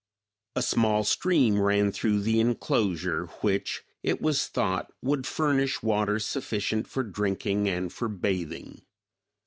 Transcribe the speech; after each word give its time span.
A 0.55 0.63
small 0.63 1.03
stream 1.03 1.61
ran 1.61 1.91
through 1.91 2.21
the 2.21 2.39
inclosure, 2.39 3.27
which, 3.41 3.83
it 4.01 4.19
was 4.19 4.47
thought, 4.47 4.91
would 5.03 5.27
furnish 5.27 5.83
water 5.83 6.17
sufficient 6.17 6.87
for 6.87 7.03
drinking 7.03 7.69
and 7.69 7.93
for 7.93 8.07
bathing. 8.07 8.81